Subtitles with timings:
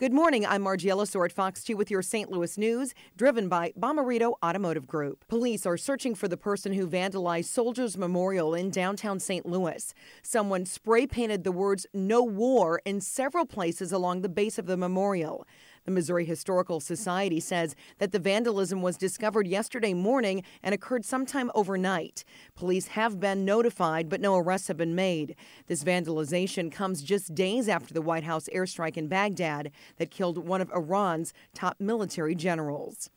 [0.00, 0.46] Good morning.
[0.46, 2.30] I'm Margie Ellisor at Fox 2 with your St.
[2.30, 5.26] Louis news, driven by Bomarito Automotive Group.
[5.28, 9.44] Police are searching for the person who vandalized Soldiers Memorial in downtown St.
[9.44, 9.92] Louis.
[10.22, 14.78] Someone spray painted the words No War in several places along the base of the
[14.78, 15.46] memorial.
[15.90, 21.50] The Missouri Historical Society says that the vandalism was discovered yesterday morning and occurred sometime
[21.52, 22.22] overnight.
[22.54, 25.34] Police have been notified, but no arrests have been made.
[25.66, 30.60] This vandalization comes just days after the White House airstrike in Baghdad that killed one
[30.60, 33.10] of Iran's top military generals.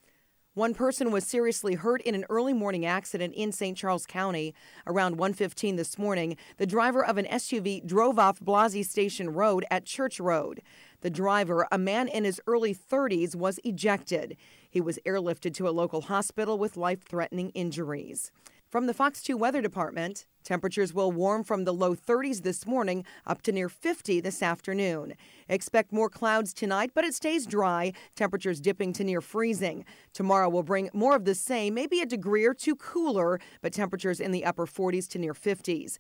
[0.56, 3.76] One person was seriously hurt in an early morning accident in St.
[3.76, 4.54] Charles County.
[4.86, 9.86] Around 1:15 this morning, the driver of an SUV drove off Blasey Station Road at
[9.86, 10.62] Church Road.
[11.04, 14.38] The driver, a man in his early 30s, was ejected.
[14.70, 18.32] He was airlifted to a local hospital with life-threatening injuries.
[18.70, 23.06] From the Fox 2 Weather Department, temperatures will warm from the low 30s this morning
[23.28, 25.14] up to near 50 this afternoon.
[25.48, 29.86] Expect more clouds tonight, but it stays dry, temperatures dipping to near freezing.
[30.14, 34.20] Tomorrow will bring more of the same, maybe a degree or two cooler, but temperatures
[34.20, 35.98] in the upper 40s to near 50s.